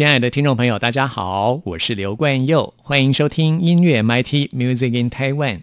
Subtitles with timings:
[0.00, 5.60] 亲爱的听众朋友，大家好，我是刘冠佑，欢迎收听音乐 MIT Music in Taiwan。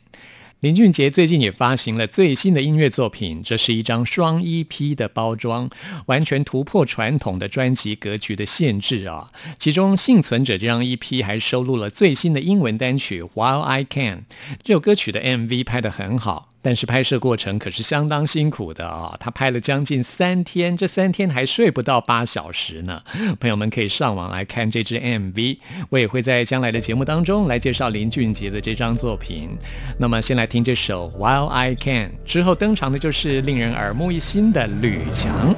[0.60, 5.68] 林俊杰最近也发行了最新的音乐作品，这是一张双 EP 的包装，
[6.06, 9.28] 完全突破传统的专辑格局的限制啊。
[9.58, 14.18] 其中《幸存者》这张 EP 还收录了最新的英文单曲《While I Can》，
[14.64, 16.47] 这首歌曲的 MV 拍得很好。
[16.62, 19.16] 但是拍摄过程可是相当辛苦的啊！
[19.20, 23.02] 他拍了将近三天，这三天还睡不到八小时呢。
[23.40, 25.58] 朋友们可以上网来看这支 MV，
[25.90, 29.50] 我也会在将来的节目当中来介绍林俊杰的这张作品。
[29.98, 35.56] 那么先来听这首《While I Can》，之后登场的就是令人耳目一新的吕强。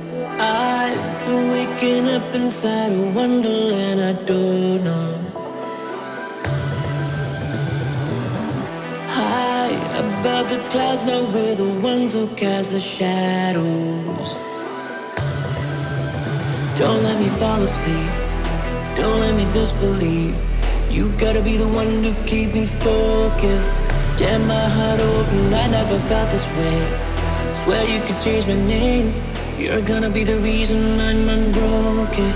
[10.20, 14.30] Above the clouds, now we're the ones who cast the shadows.
[16.78, 18.11] Don't let me fall asleep,
[18.95, 20.36] don't let me disbelieve.
[20.89, 23.76] You gotta be the one to keep me focused.
[24.17, 26.80] Tear my heart open, I never felt this way.
[27.64, 29.14] Swear you could change my name.
[29.58, 32.33] You're gonna be the reason I'm unbroken.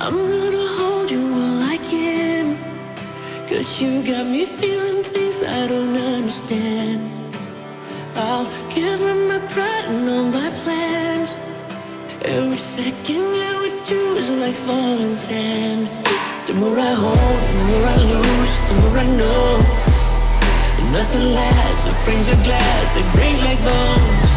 [0.00, 2.58] I'm gonna hold you all I can.
[3.48, 4.17] Cause you got
[6.38, 7.10] understand.
[8.14, 11.34] I'll give up my pride and all my plans.
[12.22, 13.22] Every second
[13.62, 15.88] with you is like falling sand.
[16.46, 19.58] The more I hold, the more I lose, the more I know.
[20.92, 24.28] Nothing lasts, the frames of glass, they break like bones.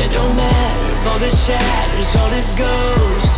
[0.00, 3.28] It don't matter if all this shatters, all this goes.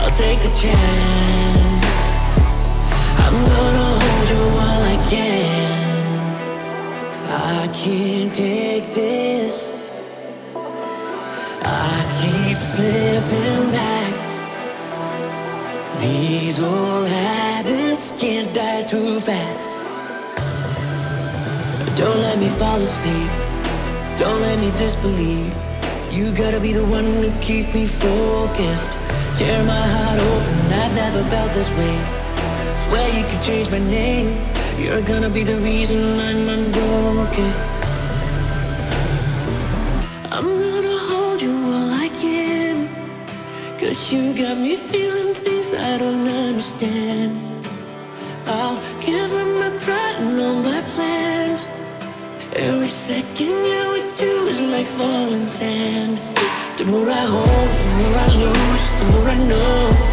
[0.00, 1.84] I'll take the chance.
[3.24, 5.57] I'm gonna hold you while I can.
[7.50, 9.72] I can't take this.
[11.62, 14.12] I keep slipping back.
[15.98, 19.70] These old habits can't die too fast.
[21.96, 23.30] Don't let me fall asleep.
[24.18, 25.54] Don't let me disbelieve.
[26.12, 28.92] You gotta be the one to keep me focused.
[29.36, 30.72] Tear my heart open.
[30.82, 31.96] I've never felt this way.
[32.84, 34.57] Swear you could change my name.
[34.78, 37.52] You're gonna be the reason I'm unbroken.
[40.30, 42.88] I'm gonna hold you all I can.
[43.76, 47.40] Cause you got me feeling things I don't understand.
[48.46, 51.66] I'll give up my pride and all my plans.
[52.52, 56.18] Every second you're with you is like falling sand.
[56.78, 60.08] The more I hold, the more I lose, the more I know.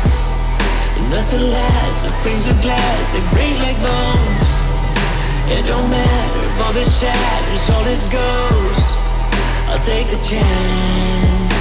[1.09, 4.44] Nothing lasts, the frames of glass, they break like bones.
[5.47, 8.81] It don't matter if all this shatters, all this goes.
[9.69, 11.53] I'll take the chance.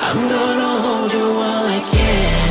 [0.00, 2.49] I'm gonna hold you while I can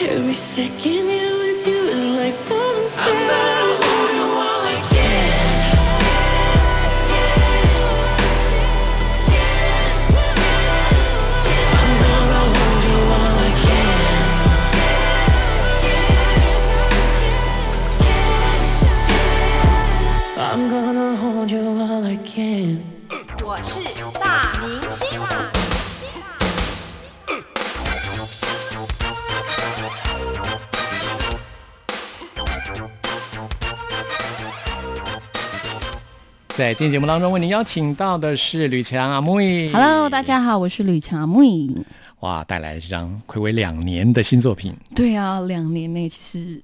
[0.00, 3.18] Every second you're with you is like falling sand.
[3.18, 5.68] I'm gonna hold you all again
[11.78, 13.98] I'm gonna hold you all again
[20.38, 21.77] I'm gonna hold you
[36.58, 39.36] 在今天节目当中，为您邀请到的是吕强阿木。
[39.72, 41.40] Hello，大家好，我是吕强阿木。
[42.18, 44.74] 哇，带来这张暌违两年的新作品。
[44.92, 46.60] 对啊，两年内，其实。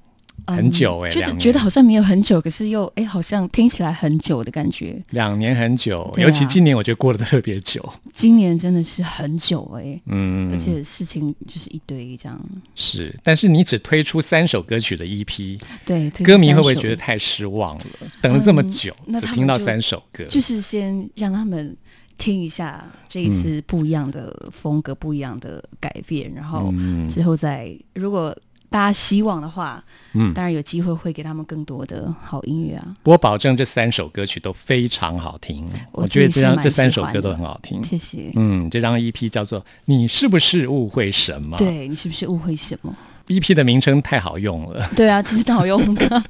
[0.46, 5.02] 很久哎、觉得觉得好像没有很久，可是又哎，好像听起来很久的感觉。
[5.10, 7.92] 两年很久，啊尤其今年我觉得过得特别久。
[8.12, 12.40] 今年真的是很久哎、嗯，而且事情就是一堆这样。
[12.74, 17.84] 是，但是你只推出三首歌曲的 EP，对，歌迷会不会觉得太失望了？
[18.20, 21.76] 等了这么久，只听到三首歌，就是先让他们
[22.16, 28.36] 听一下这一次不一样的风格、不一样的改变，然后嗯之后再如果
[28.74, 29.80] 大家希望的话，
[30.14, 32.96] 嗯当然有机会会给他们更多的好音乐啊。
[33.04, 35.64] 我保证这三首歌曲都非常好听。
[35.92, 37.84] 我我觉得这张这三首歌都很好听。
[37.84, 38.32] 谢谢。
[38.34, 41.56] 嗯，这张 EP 叫做《你是不是误会什么》。
[41.58, 42.92] 对你是不是误会什么
[43.28, 44.84] ？EP 的名称太好用了。
[44.96, 45.80] 对啊，其实挺好用。
[45.80, 46.24] 我们刚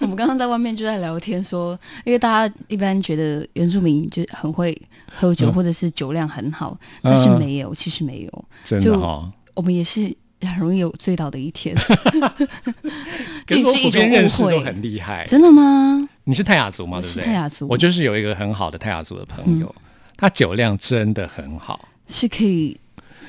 [0.00, 4.76] 我们刚刚在外面就在聊天说，因为大家一般觉得原住民就很会
[5.14, 8.44] 喝酒，嗯或者是酒量很好，但是嗯没有，其实没有。
[8.64, 10.12] 真的就哈、我们也是
[10.46, 11.74] 很容易有醉倒的一天，
[13.46, 14.60] 就是一种遍认识都。
[14.60, 15.26] 很厉害。
[15.26, 16.08] 真的吗？
[16.24, 17.00] 你是泰雅族吗？
[17.00, 17.24] 对不对？
[17.24, 19.74] 泰雅族嗯我就是有一个很好的泰雅族的朋友，
[20.16, 21.88] 他酒量真的很好。
[22.08, 22.78] 是可以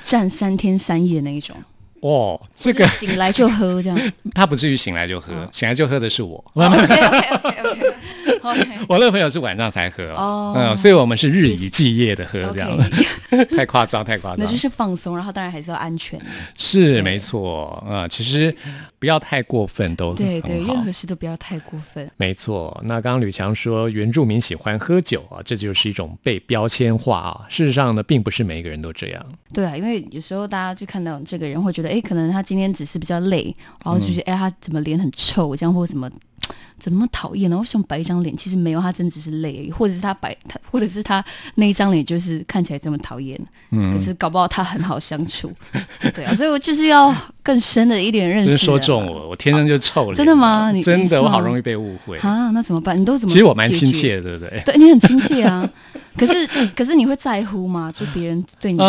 [0.04, 1.56] 站三天三夜那一种，
[2.02, 4.00] 哦，这个醒来就喝这样。
[4.34, 6.44] 他不至于醒来就喝，嗯醒来就喝的是我。
[6.54, 12.70] OK OK OK OK 我那个朋友是晚上才喝，哦嗯，所以我们是日以继夜的喝，这样
[13.56, 14.60] 太夸张，太夸张那就。
[14.60, 16.20] 是放松，然后当然还是要安全。
[16.58, 18.54] 是没错，啊、其实
[19.00, 22.10] 不要太过分都对对，任何事都不要太过分。
[22.18, 27.46] 没错，那刚刚吕强说原住民喜欢喝酒啊，这就是一种被标签化啊。
[27.48, 29.26] 事实上呢，并不是每一个人都这样。
[29.54, 36.10] 对啊，因为有时候大家就看到这个人会觉得，哎，可能他今天只是比较累，然后就觉得，哎、他怎么脸很臭，这样或者怎么
[36.80, 41.24] 怎么讨厌，然后想摆一张脸，其实没有，他真的只是累而已，或者是他摆他，或者是他
[41.56, 43.40] 那一张脸就是看起来这么讨厌，
[43.72, 45.52] 嗯可是搞不好他很好相处，
[46.16, 47.14] 对啊，所以我就是要
[47.44, 48.58] 更深的一点认识。
[48.58, 50.16] 说中我，我天生就臭脸。
[50.16, 52.18] 真的吗你真的，我好容易被误会。
[52.20, 53.00] 啊，那怎么办？
[53.00, 53.34] 你都怎么？
[53.34, 53.92] 其实我蛮亲。
[53.92, 54.64] 切的，对不对？
[54.66, 55.70] 对你很亲切啊，
[56.20, 57.92] 可是 可是你会在乎吗？
[57.96, 58.80] 就别人对你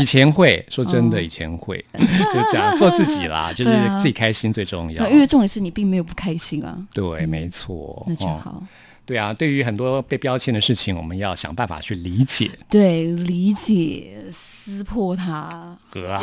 [0.00, 5.12] 以前会说真的，哦以前会， 就这样做自己啦， 就是自己开心最重要对，。
[5.12, 8.04] 因为重点是你并没有不开心啊，对，没错。
[8.08, 8.62] 那就哦好。
[9.06, 12.48] 对啊，对于很多被标签的事情，我们要想办法去理解。
[12.68, 15.76] 对，理解、撕破它，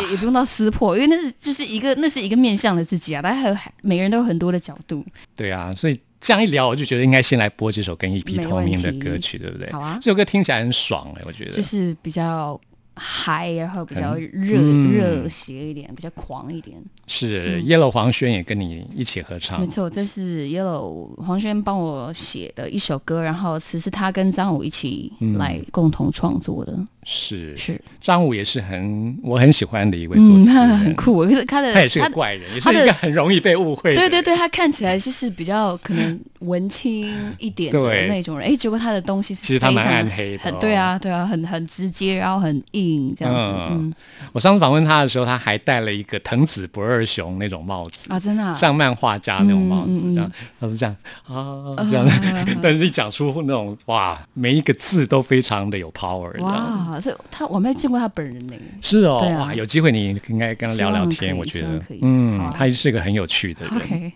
[0.10, 5.04] 也不用到撕破，因为那是就是一个那是一个面向的自己啊，大家还有每个人都有很多的角度。
[5.36, 9.72] 对啊，所以这样一聊，我就觉得应该先来播这首跟 EP 同名的歌曲，对不对？
[9.72, 11.52] 好啊这首歌听起来很爽哎、我觉得。
[11.52, 12.60] 就是比较
[12.96, 16.76] 嗨，然后比较热、嗯热血一点，比较狂一点。
[17.06, 26.76] 是 Yellow 黄轩也跟你一起合唱没，错，这是 Yellow 黄轩帮我写的一首歌，然后词是他跟张武一起来共同创作的。
[27.10, 27.56] 是。
[27.56, 33.96] 是，张武也是很我很喜欢的一位作嗯，词他，很酷，可是他的他也是个怪人，也是一个很容易被误会。
[33.96, 40.42] 对对对，他看起来就是比较可能文青一点的那种人，哎，结果他的东西是其实他蛮暗黑的哦。
[40.44, 43.40] 很对啊，对啊，很很直接，然后很硬这样子，
[43.72, 43.94] 嗯。
[44.34, 50.96] 我上次访问他的时候，他还戴了一个藤子不二雄那种帽子，啊，真的啊，像漫画家那种帽子，这样，他是这样
[51.26, 52.06] 啊，这样，
[52.62, 63.76] 但是一讲出那种哇，每一个字都非常的有 power，这样哇，这他我没见过他本人呢，是哦，对啊哇，有机会你应该跟他聊聊天，我觉得嗯他是个很有趣的人。
[63.76, 64.14] OK，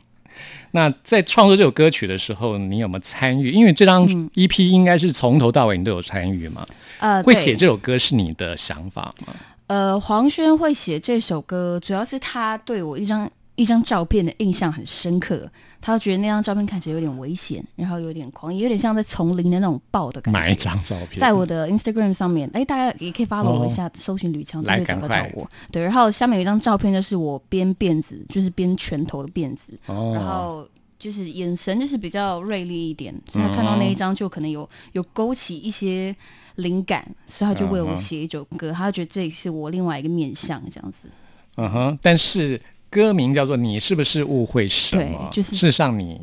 [0.71, 3.51] 那在创作这首歌曲的时候，你有没有参与？
[3.51, 6.65] 因为这张嗯 EP 应该是从头到尾你都有参与嘛？
[6.99, 9.33] 呃，对会写这首歌是你的想法吗？
[9.67, 15.49] 呃，黄轩会写这首歌，主要是他对我一张一张照片的印象很深刻，
[15.81, 20.39] 他觉得那张照片看起来有点危险，然后有点狂野，有点像在丛林的那种豹的感觉。
[20.39, 21.19] 哪一张照片？
[21.19, 25.49] 在我的 Instagram 上面，哎，大家也可以 follow 我一下，搜寻吕强就来会找得到我。
[25.71, 30.67] 对，然后下面有一张照片，就是我编辫子，就是编拳头的辫子，哦，然后
[30.99, 36.15] 就是眼神就是比较锐利一点，所以他看到那一张就可能有有勾起一些
[36.55, 41.09] 灵感，所以他就为我写一首歌，他觉得这是我另外一个面相这样子。
[41.55, 42.61] 嗯哼，但是
[42.91, 45.01] 歌名叫做“你是不是误会什么”？
[45.01, 46.21] 对就是事实上你，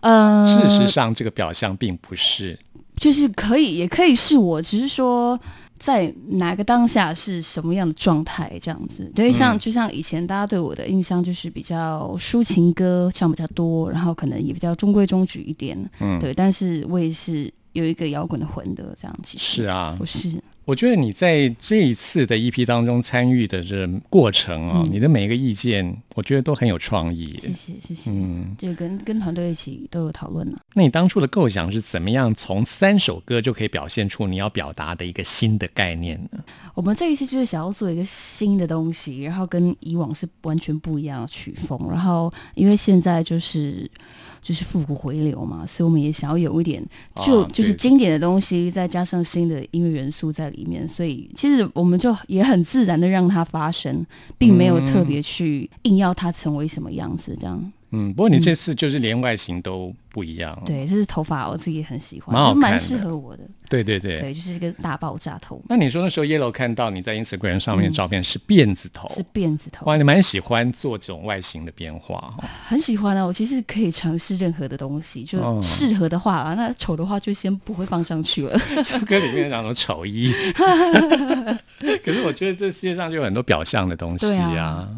[0.00, 2.58] 呃，事实上这个表象并不是。
[2.96, 5.38] 就是可以，也可以是我，只是说
[5.78, 9.08] 在哪个当下是什么样的状态这样子。
[9.14, 15.78] 对，像、就像以前大家对我的印象就是比较抒情歌唱比较多，然后可能也比较中规中矩一点。
[16.00, 20.28] 嗯对，但是我也是有一个摇滚的魂的这样，其实是啊我，是
[20.68, 27.38] 我觉得你在这一次的 EP 当中参与的这过程啊、你的每一个意见，我觉得都很有创意。
[27.40, 30.58] 谢谢谢谢，嗯，就跟跟团队一起都有讨论呢。
[30.74, 36.44] 那你当初的构想是怎么样从三首歌就可以表现出你要表达的一个新的概念呢？
[36.74, 41.80] 我们这一次就是想要做一个新的东西，然后跟以往是完全不一样的曲风。
[41.90, 43.90] 然后因为现在就是
[44.40, 46.84] 就是复古回流嘛，所以我们也想要有一点
[47.16, 50.88] 就、啊就是经典的东西，再加上新的音乐元素在里面。
[50.88, 54.04] 所以其实我们就也很自然的让它发生，
[54.36, 57.72] 并没有特别去硬要它成为什么样子这样。
[57.90, 60.60] 嗯，不过你这次就是连外形都不一样。
[60.66, 63.42] 对，这是头发，我自己也很喜欢，蛮好就蛮适合我的。
[63.68, 64.20] 对对对。
[64.20, 69.86] 对，就是一个大爆炸头，那你说那时候 Yellow 看到你在 Instagram 上面的照片是辫子头，是辫子头。
[69.86, 72.44] 哇，你蛮喜欢做这种外形的变化哈。
[72.66, 73.24] 很喜欢啊！
[73.24, 78.58] 我其实可以尝试任何的东西，就哦适合的话啊，那丑的话就先不会放上去了。
[78.84, 80.32] 这歌里面讲什么丑衣，
[82.04, 84.88] 可是我觉得这世界上就有很多表象的东西啊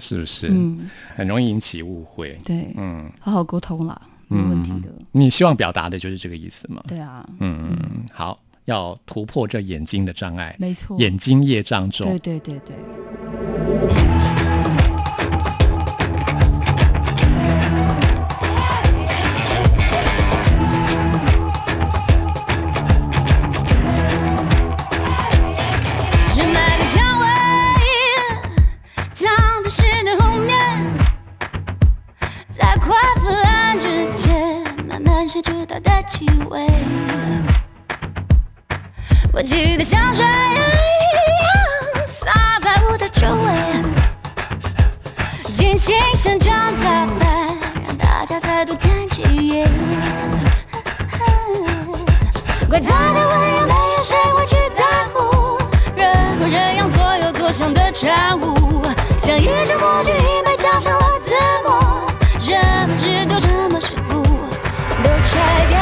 [0.00, 0.48] 是不是？
[0.48, 2.38] 嗯，很容易引起误会。
[2.44, 4.88] 对，嗯，好好沟通啦，没问题的。
[5.12, 6.82] 你希望表达的就是这个意思吗？
[6.88, 7.76] 对啊，嗯，
[8.12, 10.96] 好，要突破这眼睛的障碍，没错。
[10.98, 12.06] 眼睛业障重。
[12.08, 12.74] 对对对对，
[35.40, 36.66] 慢慢失去它的气味。
[39.32, 40.24] 过期的香水，
[42.06, 43.48] 洒在我的周围，
[45.52, 47.56] 精心盛装打扮，
[47.86, 49.68] 让大家再多看几眼。
[52.68, 54.82] 怪他的温柔，没有谁会去在
[55.12, 55.58] 乎。
[55.96, 58.84] 人模人样，左右左向的产物，
[59.20, 62.09] 像一张默剧，已被加上了字幕。
[65.30, 65.78] 甩掉。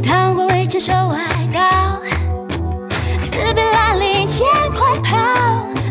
[0.00, 1.58] 糖果未成熟还高，
[3.26, 5.16] 自闭来临前快跑，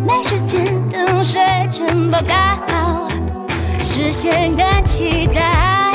[0.07, 3.09] 没时间等谁晨报告，
[3.81, 5.93] 实现的期待，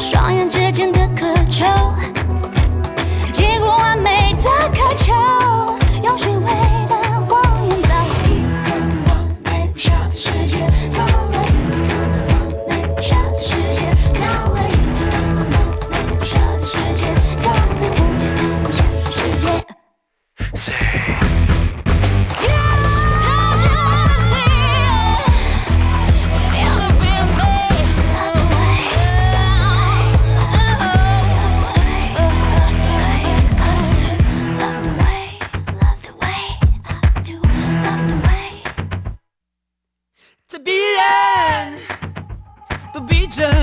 [0.00, 1.64] 双眼之间的渴求。
[3.32, 5.14] 几乎完美的渴求，
[6.02, 6.50] 用虚伪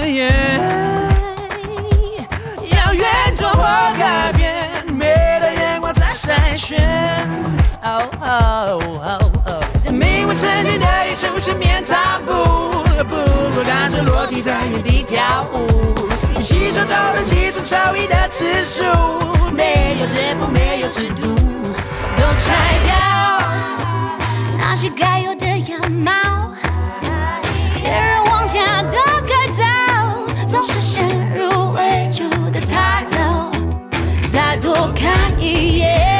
[0.05, 0.31] 必遮掩，
[2.69, 3.03] 要原
[3.35, 3.63] 创或
[3.97, 4.53] 改变，
[4.85, 5.05] 美
[5.39, 6.79] 的眼光在筛选。
[7.81, 12.31] 哦哦哦哦，在命运沉淀的一出前面踏步，
[13.09, 13.15] 不
[13.55, 18.83] 过干脆裸体在原地跳舞，用吸收到了几种超意的次数，
[19.51, 21.35] 没有节奏，没有制度，
[22.15, 22.93] 都拆掉
[24.57, 26.11] 那些该有的样貌，
[30.55, 33.51] 总是先入为主的太早。
[34.31, 36.14] 再多看一眼，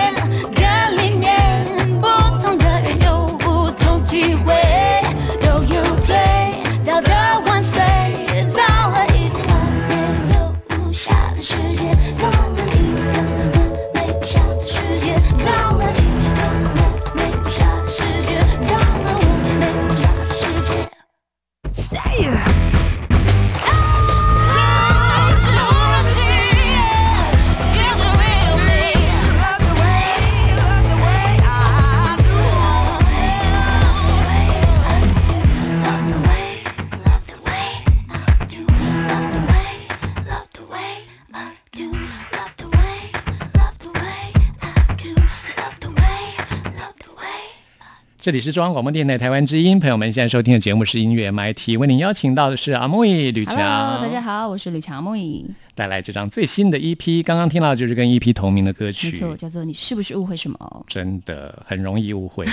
[48.26, 60.86] 这里是中央广播电台台湾之音，朋友们现在收听的节目是音乐 MIT，为您邀请到的是阿木易吕强 Hello，大家好，我是吕强木易，带来这张最新的 EP，刚刚听到的就是跟 EP 同名的歌曲没曲，错，叫做你是不是误会什么？
[60.88, 62.48] 真的很容易误会。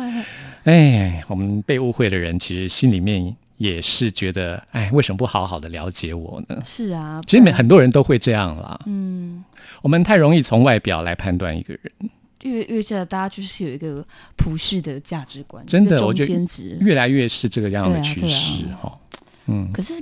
[0.64, 6.62] 哎，我们被误会的人其实心里面也是觉得，哎，为什么不好好的了解我呢？
[6.64, 8.80] 是啊，其实每很多人都会这样啦。
[8.86, 9.44] 嗯，
[9.82, 12.10] 我们太容易从外表来判断一个人，
[12.42, 14.04] 越越觉得大家就是有一个
[14.36, 16.42] 普世的价值观，真的，我觉得。
[16.80, 18.98] 越来越是这个样的趋势哈。
[19.46, 19.92] 嗯，可是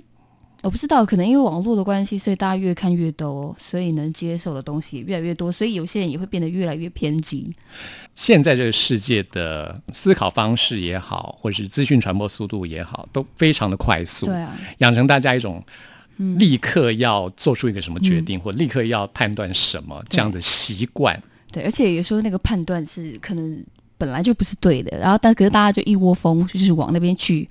[0.63, 7.55] 我不知道，可能因为网络的关系，所以大家越看越多，所以能接受的东西也越来越多，所以有些人也会变得越来越偏激。
[8.15, 15.65] 现在这个世界的思考方式也好，或者是资讯传播速度也好，都非常的快速，对啊，养成大家一种
[16.39, 21.21] 立刻要做出一个什么决定，或立刻要判断什么这样的习惯。
[21.53, 23.65] 对，而且有时候那个判断是可能
[23.99, 27.49] 本来就不是对的，然后但可是大家就一窝蜂就是往那边去，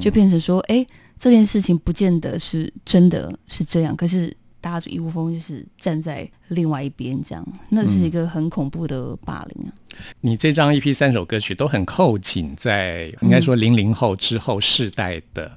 [0.00, 0.84] 就变成说，哎，
[1.18, 9.72] 这件事情不见得是真的是这样，可是大家就一窝蜂就是站在另外一边这样，那是一个很恐怖的霸凌啊。
[10.20, 15.50] 你这张 EP 三首歌曲都很扣紧在应该说零零后之后世代的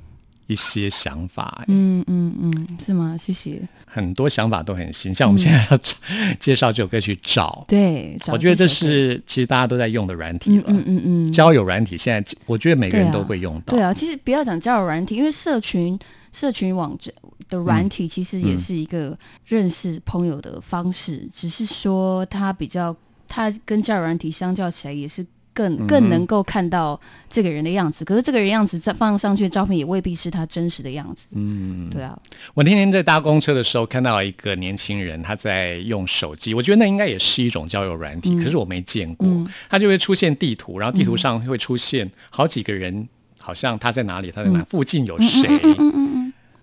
[0.48, 3.18] 一些想法、哎嗯嗯嗯，是吗？
[3.18, 3.62] 谢谢。
[3.86, 5.14] 很多想法都很新。
[5.16, 5.96] 像我们现在要找
[6.40, 10.64] 介绍这首歌曲《找》，对，找我觉得这是其实大家都在用的软体嗯了。
[10.68, 13.72] 嗯嗯嗯，交友软体现在我觉得每个人都会用到。
[13.74, 15.98] 对啊，其实不要讲交友软体，因为社群
[16.32, 17.14] 社群网站
[17.50, 22.96] 的软体其实也是一个认识朋友的方式，只是说它比较，
[23.28, 25.26] 它跟交友软体相较起来也是。
[25.56, 31.26] 更更能够看到这个人的样子，可是这个人样子再放上去的照片也未必是他真实的样子。
[31.32, 32.16] 嗯，对啊，
[32.54, 39.28] 我那天在搭公车的时候看到一个年轻人，他在用手机，我觉得那应该也是一种交友软体，可是我没见过。
[39.70, 43.08] 他就会出现地图，然后地图上会出现好几个人，
[43.40, 45.50] 好像他在哪里，他在哪，附近有谁。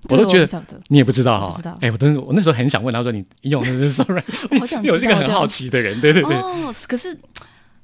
[0.09, 1.79] 我都觉得你也不知道哈？
[1.81, 4.33] 哎，我都我那时候很想问他说你你用的是什么软体？
[4.59, 6.35] 好想因为我是一个很好奇的人，对对对。
[6.35, 7.17] 哦，可是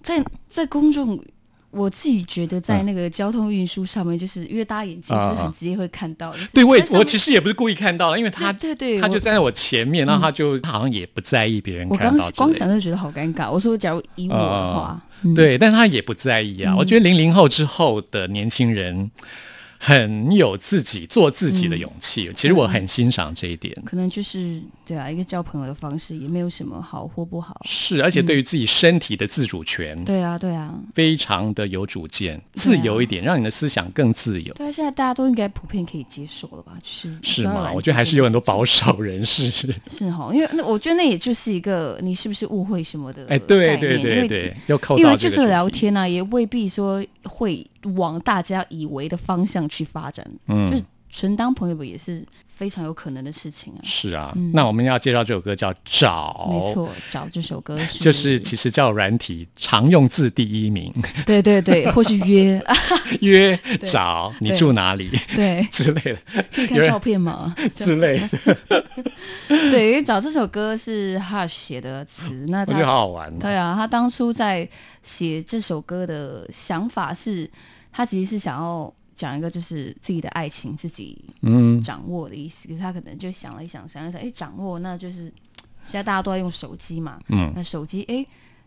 [0.08, 1.22] 在，在公众，
[1.70, 6.32] 我自己觉得在那个交通运输上面，就是因为大家眼睛就是很直接会看到。
[6.32, 12.46] 就是对，我也我其实也不是故意看到了，因为他对对对他就站在我前面，然后他就他好像也不在意别人看到我刚。
[12.46, 13.50] 光想就觉得好尴尬。
[13.50, 16.74] 我说，假如以我的话，嗯对，但他也不在意啊。
[16.74, 19.10] 我觉得零零后之后的年轻人
[19.78, 23.76] 很有自己做自己的勇气，其实我很欣赏这一点。
[23.84, 27.61] 可能就是对啊，一个交朋友的方式，也没有什么好或不好。
[27.64, 36.73] 是，而且对于自己身体的自主权，对啊，对啊，非常的有主见，自由一点，让你的思想更自由，对啊，现在大家都应该普遍可以接受了吧？
[36.83, 37.71] 就是是吗？
[37.73, 39.49] 我觉得还是有很多保守人士。
[39.50, 45.69] 情是哈，因为那我觉得那也就是一个你是不是误会什么的哎，对对对对，又扣因到为就是聊。
[45.69, 50.26] 天啊，也未必说会往大家以为的方向去发展。
[50.47, 52.25] 嗯，就是纯当朋友也是
[52.58, 53.78] 非常有可能的事情啊。
[53.84, 58.00] 是啊，那我们要介绍这首歌叫《找》，嗯没，错，找这首歌是。
[58.00, 60.92] 就是其实叫软体常用字第一名，
[61.25, 62.58] 对对对， 或是约。
[62.66, 62.75] 啊，
[63.23, 66.18] 约找你住哪里对， 之类的。
[66.52, 67.54] 可以看照片吗？
[67.76, 68.56] 之类的，
[69.49, 73.36] 对，因为找这首歌是 Hush 写的词，那我觉得好好玩哦。
[73.40, 74.68] 对啊，他当初在
[75.04, 77.49] 写这首歌的想法是，
[77.92, 85.25] 他其实是想要讲一个就是自己的爱情自己嗯，掌握的意思，可是他可能就想了一想，想一想，哎，掌握那就是
[85.83, 88.25] 现在大家都在用手机嘛，嗯，那手机哎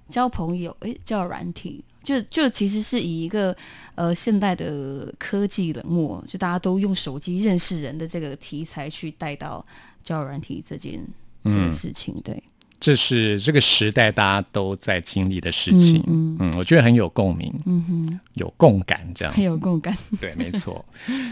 [0.10, 3.56] 交朋友哎交友软体，就就其实是以一个
[3.96, 9.66] 呃现代的科技冷漠，就大家都用手机认识人的这个题材去带到
[10.04, 11.02] 交友软体这件
[11.46, 12.44] 这个事情，对，
[12.82, 16.04] 这是这个时代大家都在经历的事情。
[16.08, 19.96] 嗯嗯，我觉得很有共鸣，嗯哼，有共感，这样很有共感。
[20.20, 20.84] 对，没错。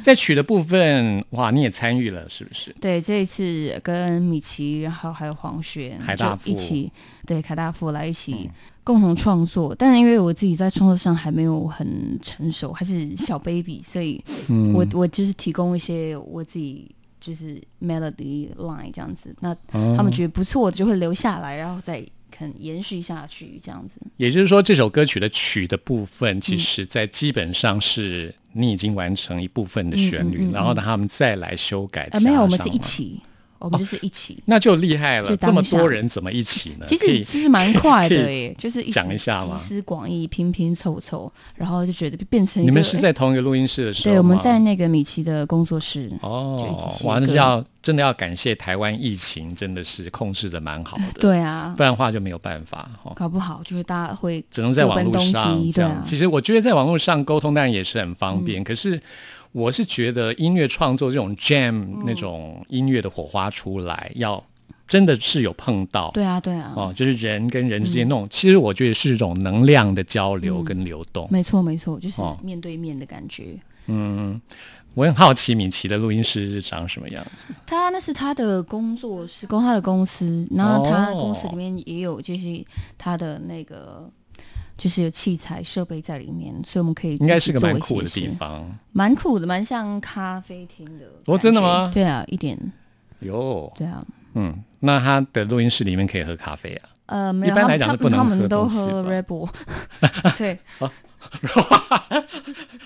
[0.03, 2.73] 在曲的部分，哇，你也参与了，是不是？
[2.79, 6.91] 对，这一次跟米奇，然后还有黄轩，海大就一起
[7.25, 8.51] 对凯大富来一起嗯
[8.83, 9.73] 共同创作。
[9.75, 16.87] 但是因为我自己在创作上还没有很成熟，还是小 baby，所以嗯我我就是提供一些我自己
[17.19, 19.35] 就是 melody line 这样子。
[19.41, 23.99] 那哦他们觉得不错，就会留下来，然后再肯延续下去这样子。
[24.17, 32.07] 也就是说，这首歌曲的曲的部分，嗯其实在基本上是你已经完成一部分的旋律，嗯嗯嗯然后他们再来修改。
[32.11, 33.19] 啊，没有，我们是一起，
[33.59, 34.41] 我们就是一起。
[34.45, 35.37] 那就厉害了。
[35.37, 36.85] 这么多人怎么一起呢？
[36.87, 51.03] 其实其实蛮快的耶，就是讲一下嘛集思广益，拼拼凑凑，然后就觉得变成你们是在同一个录音室的时候对，我们在那个米奇的工作室，就一哦起，写哇，那要真的要感谢台湾疫情，真的是控制的蛮好的。
[51.19, 53.13] 对啊不，然的话就没有办法哦。
[53.15, 56.01] 搞不好就是大家会只能在网络上这样。
[56.03, 58.99] 其实我觉得在网络上沟通当然也是很方便，可是
[59.51, 64.43] 我是觉得音乐创作这种 jam、那嗯种音乐的火花出来，要
[64.87, 66.11] 真的是有碰到。
[66.11, 71.27] 对啊，对啊，哦，就是人跟人之间那种，其实我觉得是一种能量的交流跟流动。
[71.31, 73.57] 没错没错，就是哦面对面的感觉。
[73.87, 74.39] 嗯
[74.93, 77.47] 我很好奇米奇的录音室是长什么样子。
[77.65, 82.63] 他那是他的工作室，公他的公司，然后他哦公司里面也有就是
[82.97, 84.09] 他的那个。
[84.79, 91.05] 就是有器材设备在里面，所以我们可以应该是个蛮酷的地方蛮酷的，蛮像咖啡厅的。
[91.25, 92.57] 哦真的吗对啊，一点
[93.19, 93.71] 哟。
[93.77, 94.03] 对啊。
[94.39, 96.89] 嗯，那他的录音室里面可以喝咖啡啊？
[97.07, 99.49] 呃，没有，一般来讲是不能喝他们都喝东西吧 Red Bull，
[100.37, 100.57] 对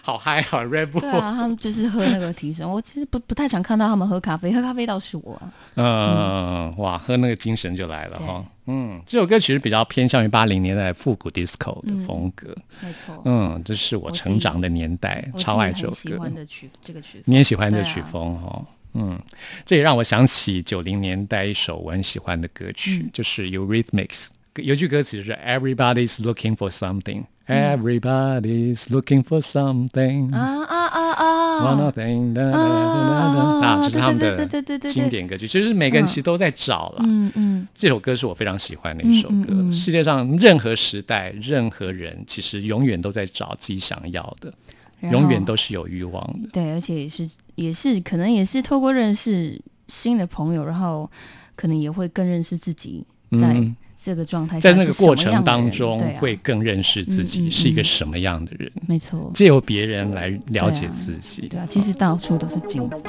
[0.02, 1.10] 好嗨啊，Red 对。
[1.12, 2.68] 啊，他们就是喝那个提神。
[2.68, 5.54] 我其实不不太常看到他们喝咖啡，喝咖啡倒是我啊。
[5.76, 8.44] 嗯，哇，喝那个精神就来了对哈。
[8.66, 12.54] 嗯，这首歌其实比较偏向于八零年代复古 disco 的风格。
[12.82, 16.36] 没错，嗯，这是我成长的年代，超爱己这首歌很喜欢。
[16.36, 18.66] 的曲这个曲风，你也喜欢这曲风哦？
[18.94, 19.20] 嗯，
[19.66, 24.28] 这也让我想起九零年代一首我很喜欢的歌曲，嗯就是 Eurythmics。
[24.56, 31.14] 有句歌词就是 Everybody's looking for something, Everybody's looking for something, 啊啊啊
[31.64, 35.48] one 啊！thing，哒哒哒哒哒，啊，这是他们对的经典歌曲。
[35.48, 37.04] 其实每个人其实都在找了。
[37.08, 39.72] 嗯嗯，这首歌是我非常喜欢的一首歌。
[39.72, 44.54] 世界上任何时代、任何人，其实永远都在找自己想要的，
[45.12, 46.50] 永远都是有欲望的。
[46.54, 51.10] 对，而且是也是可能也是透过认识新的朋友，然后
[51.56, 53.76] 可能也会更认识自己，在嗯。
[54.06, 61.48] 这个状态下在那个过程当中，会更认识自己是一个嗯什么样的人，没错，借由别人来了解自己。
[61.48, 63.02] 对啊，其实到处都是镜子。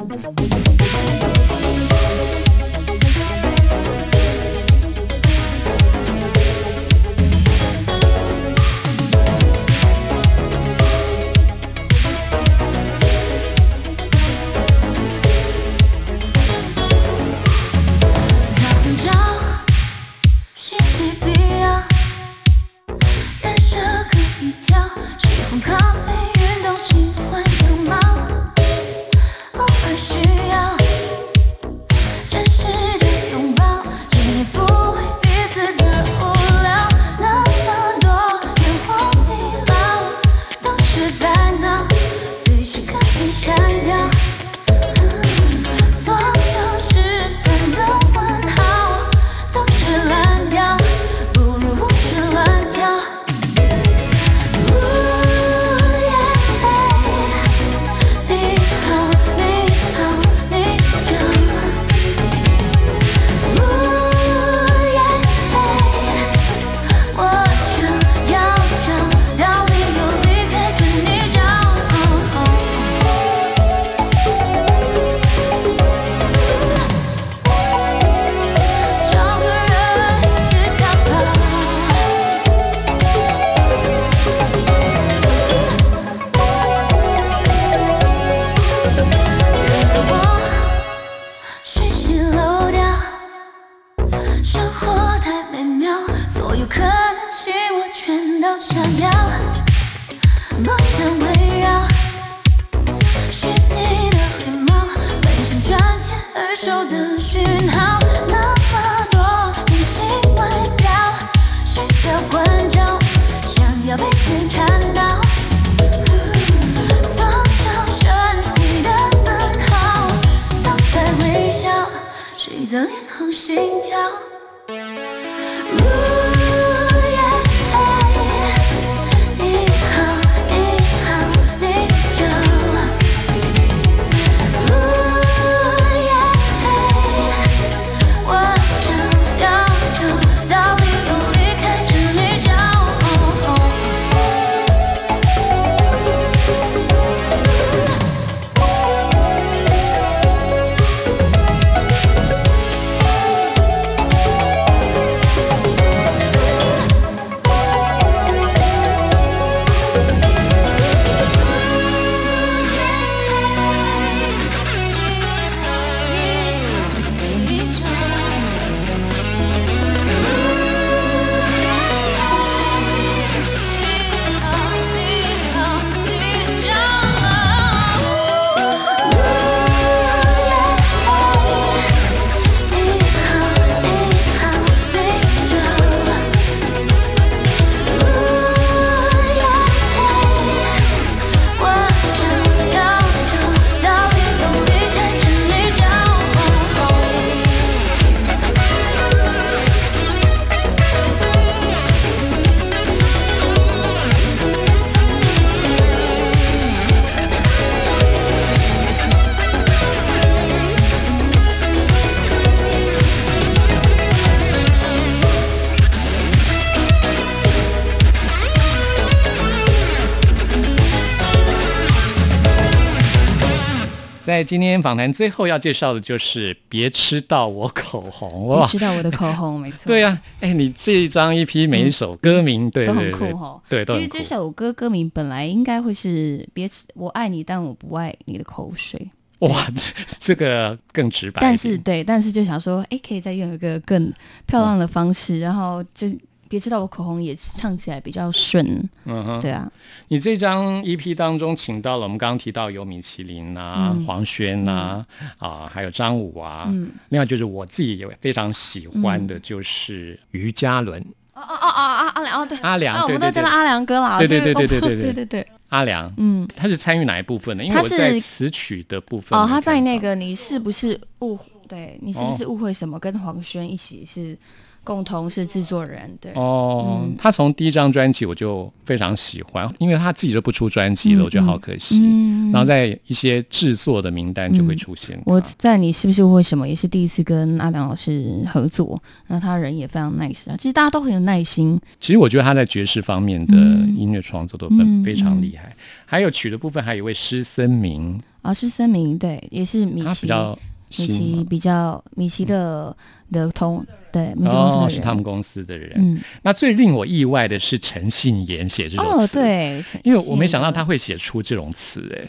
[224.34, 229.82] 在今天访谈最后要介绍的就是《别吃到我口红》你哇，吃到我的口红，没错。
[229.86, 233.62] 对呀、哎，你这一张 EP 每一首歌名，对都很酷哈。
[233.68, 234.24] 对，其实这。
[234.24, 239.08] 首歌歌名本来应该会是“别吃我爱你，但我不爱你的口水
[239.40, 241.42] 哇，这这个更直”，白。
[241.42, 244.12] 但是对，但是就想说，哎，可以再用一个更
[244.46, 246.08] 漂亮的方式，然后就
[246.54, 248.64] 别知道我口红也唱起来比较顺。
[249.06, 249.68] 嗯哼，对啊，
[250.06, 255.04] 你这张 EP 当中请到了我们刚刚提到有米其林啊、嗯黄轩啊、
[255.38, 261.00] 啊，还有张武啊，嗯另外就是我自己也非常喜欢的就是于嘉伦、
[261.34, 262.58] 哦哦哦哦啊阿良哦对。
[262.58, 264.18] 阿良，啊，我们都叫他，阿良哥啦。
[264.20, 265.46] 对对这个对对对对对对对。
[265.70, 267.64] 阿良，嗯，他是参与哪一部分呢？
[267.64, 271.36] 因为他我在是词曲的部分哦，没他在那个你是不是误
[271.66, 272.96] 对你是不是误会什么？
[273.00, 274.38] 跟黄轩一起是
[274.84, 276.30] 共同是制作人，对。
[276.34, 281.98] 哦，嗯他从第一张专辑我就非常喜欢，因为他自己都不出专辑了，嗯我觉得好可惜。
[281.98, 285.32] 嗯然后在一些制作的名单就会出现他。
[285.32, 286.68] 我在你是不是为什么？
[286.68, 290.56] 也是第一次跟阿良老师合作，然后他人也非常 nice 啊。
[290.56, 295.74] 其实大家都很有耐心，其实我觉得他在爵士方面的嗯音乐创作都很嗯非常厉害，
[296.06, 300.58] 还有曲的部分还有一位施森明，啊，是森明，对，也是米奇，他比较
[300.98, 302.96] 米奇比较米奇的
[303.32, 305.92] 的同对米奇公司哦的人，是他们公司的人。
[305.96, 312.28] 嗯，那最令我意外的是陈信言写这首哦，词，，对，因为我没想到他会写出这种词，哎。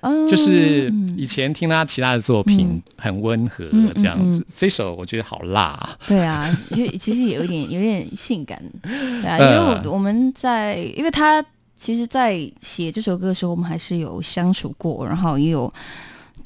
[0.00, 1.12] 嗯，就是嗯。
[1.18, 11.44] 以前听他其他的作品很温和嗯这样子嗯，这首我觉得好辣啊，对啊，就其实有一点有点性感，对啊，嗯因为我我们在，因为他
[11.76, 15.72] 其实，在写这首歌的时候，我们还是有相处过，然后也有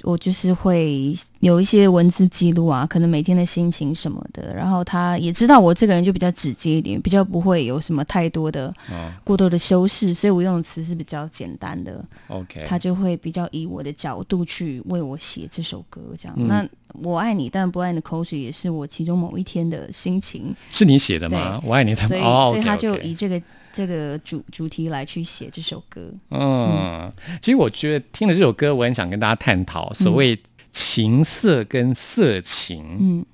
[0.03, 9.11] 我就是会有一些文字记录啊，可能每天的心情什么的，然后他也知道我这个人就比较直接一点，比较不会有什么太多的哦。
[9.25, 16.35] 过多的修饰，所以我用的词是比较简单的，，OK，他就会比较以我的角度去为我写这首歌，这样。
[16.39, 16.47] 嗯。
[16.47, 16.69] 那
[17.03, 21.61] 我爱你，但不爱你的口水，也是我其中某一天的心情，是你写的吗？
[21.65, 26.03] 我爱你他所以、哦，所以他就以这个这个主主题来去写这首歌。
[26.31, 30.39] 嗯，其实我觉得听了这首歌，我很想跟大家探讨所谓
[30.73, 33.27] 情色跟色情嗯，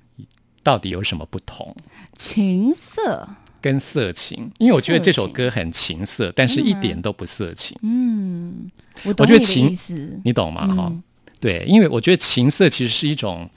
[0.61, 1.75] 到底有什么不同。
[2.15, 3.27] 情色，
[3.61, 8.69] 跟色情，因为我觉得这首歌很情色，但是一点都不色情，嗯，
[9.03, 9.77] 我我觉得情。
[10.23, 10.67] 你懂吗？
[10.67, 11.03] 哈、嗯
[11.39, 13.49] 对，因为我觉得情色其实是一种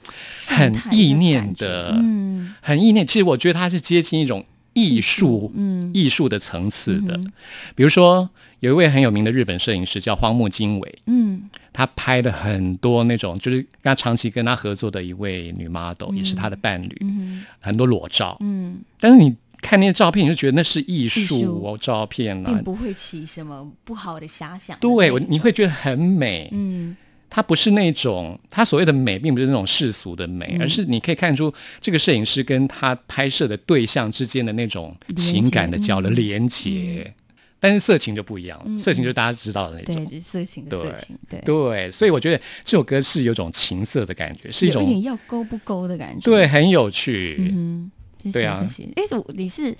[0.46, 3.04] 很意念的，嗯很意念。
[3.04, 5.90] 其实我觉得它是接近一种艺术，嗯。
[5.92, 7.14] 艺术的层次的。
[7.16, 7.26] 嗯
[7.74, 8.28] 比如说，
[8.60, 11.50] 有一位很有名的日本摄影师叫荒木经惟，嗯。
[11.72, 18.36] 他拍了很多那种，就是跟他长期跟他合作的一位女 model，、也是他的伴侣，嗯很多裸照。
[18.40, 21.40] 嗯，但是你看那些照片，你就觉得那是艺艺术。
[21.40, 22.50] 术哦，照片啊。
[22.52, 26.50] 并，不会起什么不好的遐想的对，我你种会觉得很美。
[26.52, 26.94] 嗯
[27.34, 37.10] 它不是那种它所谓的美，并不是那种世俗的美，嗯而是你可以看出这个摄影师跟他拍摄的对象之间的那种情感的交流连接。
[37.58, 40.04] 但是色情就不一样了，色情就是大家知道的那对，种。
[40.04, 46.30] 就是色情色情，对，对，所以我觉得这首歌是有种情色的感觉，是一种有一点要勾不勾的感觉。
[46.30, 47.36] 对，很有趣。
[47.38, 47.90] 嗯，
[48.22, 48.90] 谢谢对啊谢谢。
[48.96, 49.74] 哎，我你是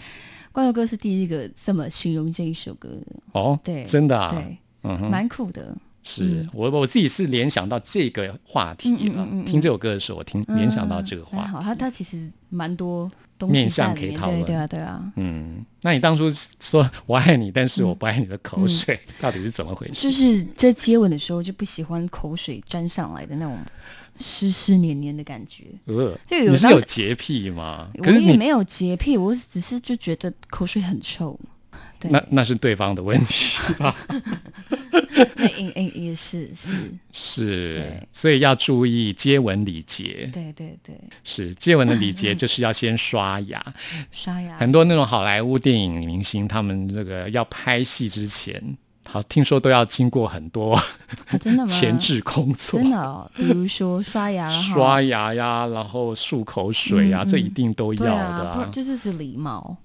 [0.53, 5.77] 关佑哥是第一个这么形容这一首歌的，哦，对真的啊，对，嗯哼，蛮酷的。
[6.03, 8.97] 是嗯我我自己是联想到这个话题了。
[8.99, 19.95] 嗯嗯嗯嗯嗯听这首歌的时候，我听联想到这个话嗯好，他他其实蛮多东西面向可以讨论对对啊对啊，嗯，那你当初说我爱你，但嗯是我不爱你的口水，到底是怎么回事？
[19.95, 23.57] 就是在接吻的时候就不喜欢口水沾上来的那种
[24.19, 25.65] 湿湿黏黏的感觉。
[25.87, 27.89] 呃，你是有洁癖吗？
[27.99, 31.39] 我也没有洁癖，我只是就觉得口水很臭。
[32.03, 33.95] 对，那那是对方的问题 吧？
[35.37, 36.73] 那也也也是是，
[37.13, 40.29] 是对，所以要注意接吻礼节。
[40.33, 43.63] 对对对，是接吻的礼节，就是要先刷牙。
[44.11, 50.85] 刷牙很多那种好莱坞电影明星，他们这个要拍戏之前，好听说都要经过很多啊
[51.41, 51.69] 真的吗？
[51.71, 52.81] 前置工作。
[52.81, 59.77] 真的哦，比如说刷牙，刷牙呀，然后漱口水啊，嗯嗯这一定都要的对啊，就是礼貌。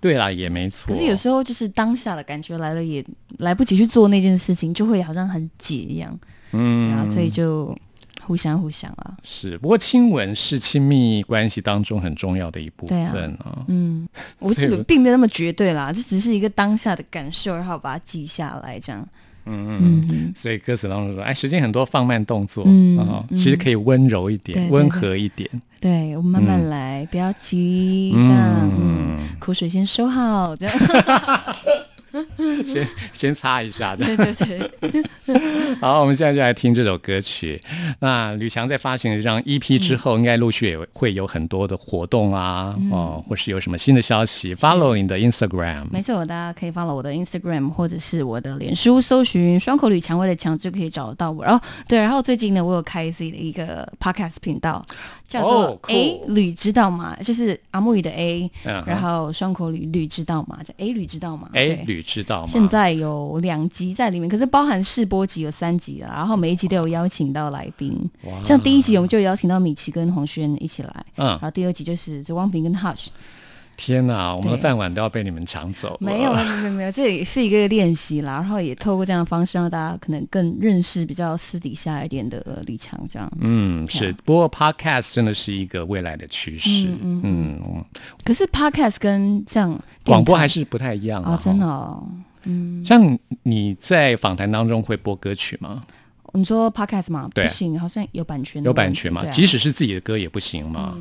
[0.00, 0.92] 对啦，也没错。
[0.92, 3.04] 可是有时候就是当下的感觉来了，也
[3.38, 6.18] 来不及去做那件事情，就会好像很解一样，
[6.52, 7.76] 嗯然后所以就
[8.22, 9.16] 互相互相啊。
[9.22, 13.64] 是，不过亲吻是亲密关系当中很重要的一部分啊。
[13.68, 14.06] 嗯，
[14.38, 19.06] 我这个这个并没有那么绝对啦，这只是一个当下的感受，然后把它记下来，这样。
[19.46, 19.78] 嗯嗯。
[19.80, 20.08] 嗯。
[20.10, 25.48] 嗯，所以歌词当中说，哎，时间很多，放慢动作，嗯其实可以温柔一点，温和一点，
[25.80, 26.68] 对，我们慢慢嗯。
[26.68, 30.74] 来，不要急，这样，嗯嗯，口水先收好，这样。
[32.64, 34.04] 先 先擦一下的。
[34.04, 34.34] 对对
[35.26, 37.60] 对， 好，我们现在就来听这首歌曲。
[38.00, 45.86] 那吕强在发行了这张 EP 之后，应该陆续也会有很多的活动啊，哦，或是有什么新的消息，follow 你的 Instagram。
[45.90, 51.44] 没错，大家可以 follow 我的 Instagram 或者是我的脸书，搜寻“双口吕蔷薇”的强就可以找到我。
[51.44, 54.84] 然后对，然后最近呢，我有开自己的一个 podcast 频道，
[55.26, 57.16] 叫做 A 吕知道吗？
[57.22, 60.58] 就是阿木语的 A，嗯然后双口吕吕知道吗？
[60.64, 62.46] 叫 A 吕知道吗？？A，吕知道吗？
[62.46, 67.92] 现在有两集在里面，可是包含试播集有三集了，然后每一集都有邀请到来宾，
[68.44, 71.26] 像第一集我们就邀请到米奇跟黄轩一起来，嗯。
[71.26, 73.08] 然，后第二集就是周光平跟 Hush，
[73.76, 75.98] 天哪，我们的对饭碗都要被你们抢走了。
[76.00, 83.30] 没有没有没有没有，这也是一个练习啦，然后也透过这样的方式让大家可能更认识比较私底下一点的呃李强这样。
[83.40, 84.12] 嗯，是。
[84.24, 86.88] 不过 Podcast 真的是一个未来的趋势。
[87.02, 87.84] 嗯嗯，
[88.24, 91.66] 可是 Podcast 跟像广播还是不太一样哦，真的。
[91.66, 92.02] 哦，
[92.44, 95.84] 嗯，像你在访谈当中会播歌曲吗？
[96.32, 99.24] 你说 Podcast 嘛，不行，好像有版权的有，版权嘛？
[99.30, 100.94] 即使是自己的歌也不行嘛，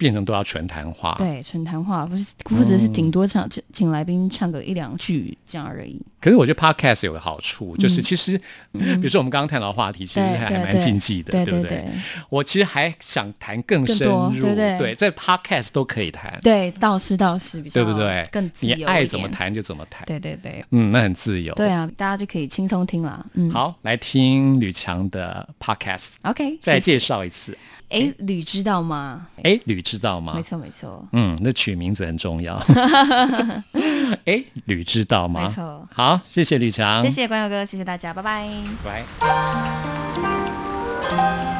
[0.00, 1.14] 变成都要纯谈话。
[1.18, 6.00] 对，纯谈话，不是，或者是顶多唱请请来宾唱个一两句这样而已。
[6.18, 8.38] 可是我觉得 podcast 有个好处，就是其实，
[8.72, 11.84] 比如说我们刚刚谈到的话题，其实还还蛮禁忌的，不对对？
[12.30, 18.26] 我其实还想谈更深入，对对在 podcast 都可以谈，对，倒是倒是比较对不对？
[18.32, 19.10] 更自由你爱。
[19.10, 21.52] 怎么谈就怎么谈，对对对嗯，那很自由。
[21.54, 23.26] 对啊，大家就可以轻松听啦。
[23.32, 27.58] 嗯，好，来听吕强的 podcast，，OK，再介绍一次。
[27.90, 29.26] 哎，吕知道吗？
[29.42, 30.42] 哎，吕知道吗没？
[30.42, 32.54] 错没错，嗯，那取名字很重要。
[34.26, 35.42] 哎，吕知道吗？
[35.42, 38.48] 没错好，谢谢吕强，谢，谢关友哥，谢谢大家，拜拜。
[41.10, 41.59] 拜。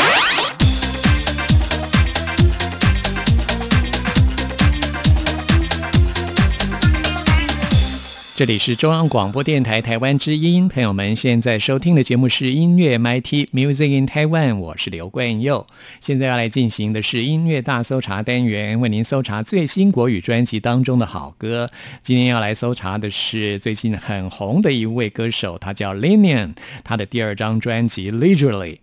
[8.41, 15.67] 这里是中央广播电台台湾之音，朋友们现在收听的节目是音乐 MIT Music in Taiwan，我是刘冠佑。
[15.99, 21.69] 现在要来进行的是音乐大搜查单元，为您搜查最新国语专辑当中的好歌。
[22.01, 28.79] 今天要来搜查的是最近很红的一位歌手，他叫 Linian，他的第二张专辑 Leisurely。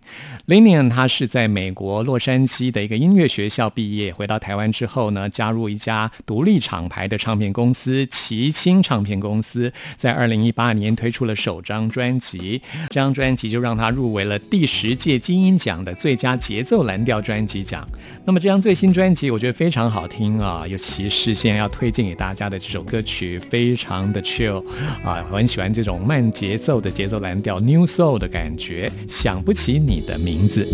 [0.49, 9.71] Linian 他是在美国洛杉矶的一个音乐学校毕业，回到台湾之后呢，加入一家独立厂牌的唱片公司奇青唱片公司。
[9.95, 17.87] 在二零一八年推出了首张专辑，这张专辑就让他入围了第十届金鹰奖的最佳节奏蓝调专辑奖。
[18.25, 24.65] 那么这张最新专辑我觉得非常好听啊，尤其是现在要推荐给大家的这首歌曲，非常的 chill
[25.03, 28.91] 啊，我很喜欢这种慢节奏的节奏蓝调 New Soul 的感觉。
[29.07, 30.65] 想不起你的名名字。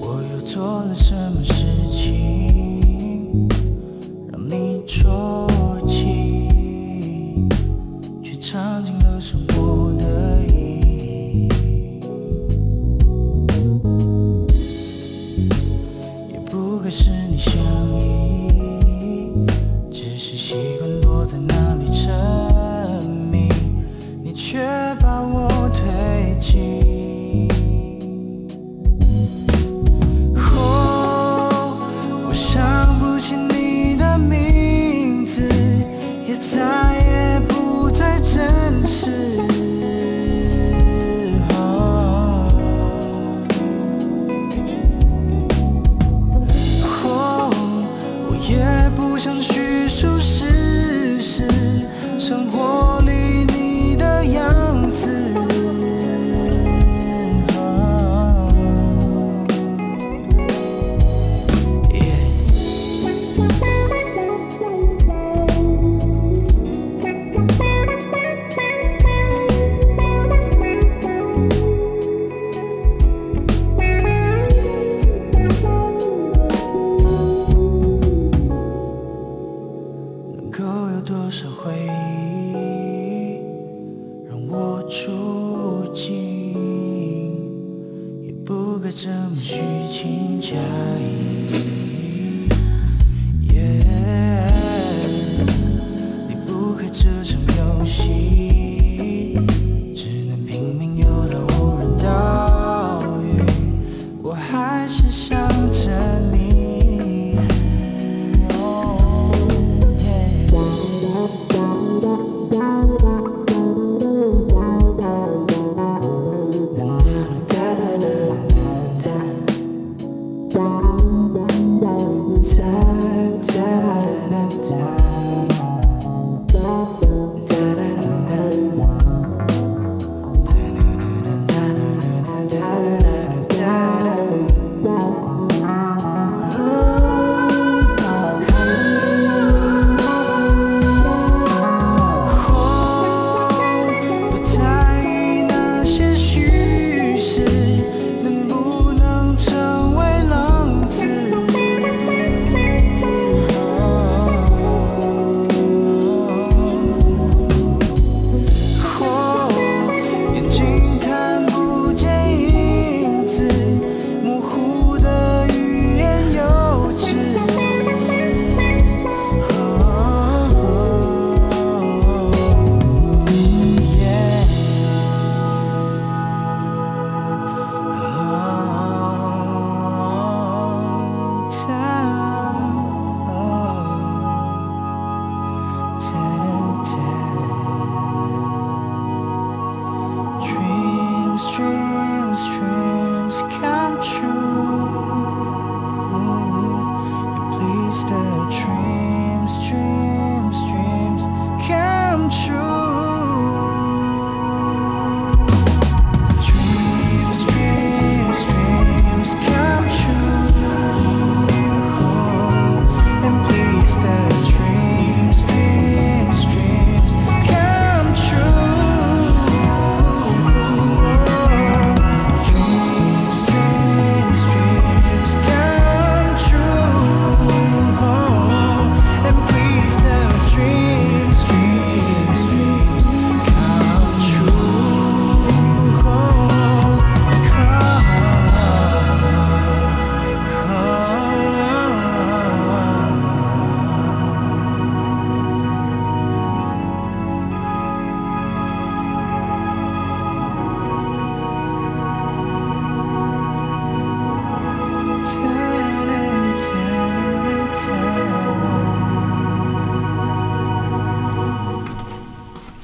[0.00, 3.48] 我又做了什么事情，
[4.30, 7.48] 让你啜泣，
[8.22, 10.52] 却尝尽了生活的意
[11.34, 11.48] 义。
[16.32, 17.60] 也不该是你相
[17.98, 18.41] 依，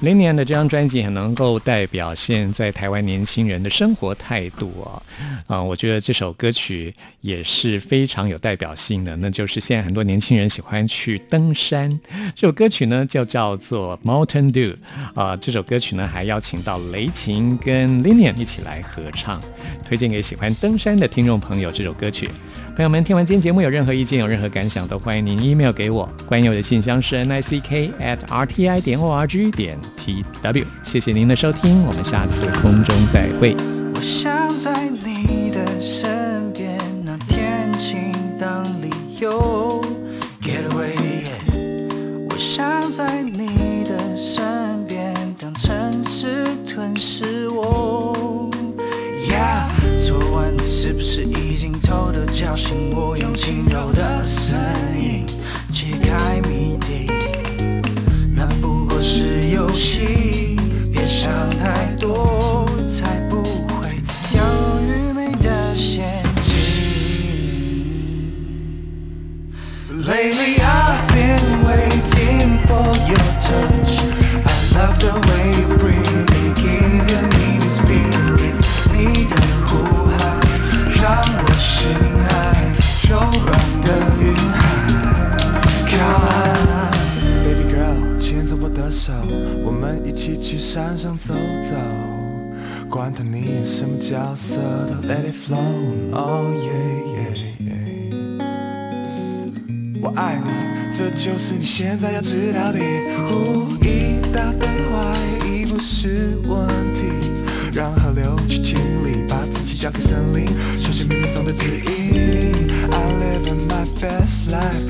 [0.09, 5.03] 零年的这张专辑很能够代表现在台湾年轻人的生活态度哦，
[5.47, 11.91] 啊、我觉得这首歌曲也是非常有代表性的，那就是现在很多年轻人喜欢去登山。
[12.35, 14.75] 这首歌曲呢就叫做《Mountain Dew》
[15.21, 19.39] 啊、这首歌曲呢还邀请到雷琴跟 Linian 一起来合唱，
[19.87, 22.31] 推荐给喜欢登山的听众朋友这首歌曲。
[22.79, 26.09] 朋友们，听完今天节目有任何意见、有任何感想，都欢迎您 email 给我。
[26.25, 30.65] 关于我的信箱是 n i c k at r t i 点 o r g 点 t w。
[30.85, 33.57] 谢谢您的收听，我们下次空中再会。
[33.93, 39.68] 我想在你的身边，拿天晴当理由
[52.39, 54.57] 叫醒我，用轻柔的声
[54.97, 55.27] 音
[55.73, 57.11] 解开谜底？
[58.33, 60.57] 那不过是游戏，
[60.93, 66.55] 别想太多，才不会掉入愚昧的陷阱。
[70.07, 73.99] Lately I've been waiting for your touch.
[74.45, 75.48] I love the way
[89.09, 89.15] 手，
[89.65, 91.33] 我们一起去山上走
[91.63, 91.75] 走。
[92.91, 94.57] 管他你演什么角色，
[94.87, 96.69] 都 let it flow，oh yeah
[97.15, 98.43] yeah yeah。
[100.03, 100.51] 我爱你，
[100.95, 102.79] 这就是你现在要知道的。
[103.31, 107.07] 呼，一大堆话已不是问题，
[107.73, 111.89] 让河流去清理，把自己交给森林，小心冥冥中的指引。
[112.91, 114.85] I live in my best life，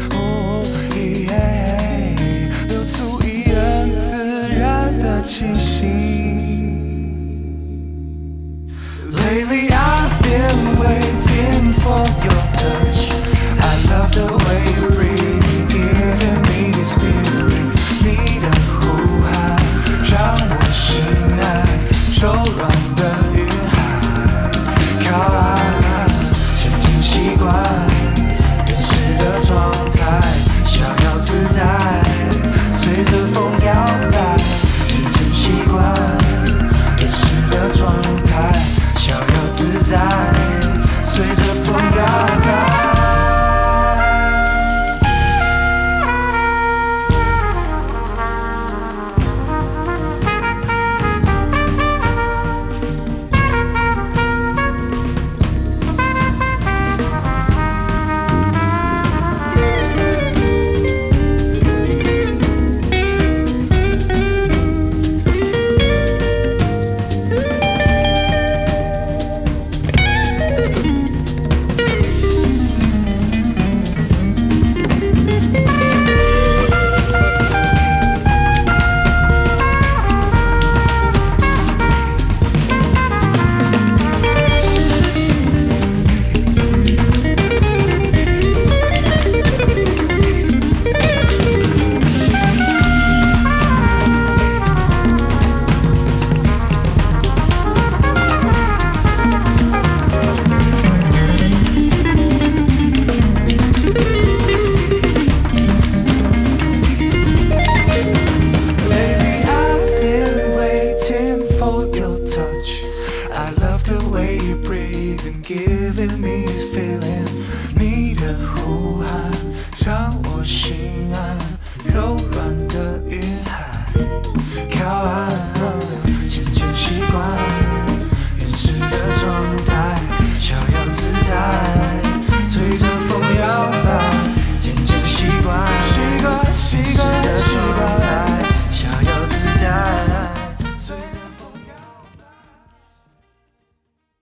[5.40, 5.86] 然的气息。
[9.10, 12.17] Lately I've been waiting for